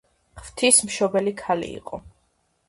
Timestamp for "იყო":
1.83-2.01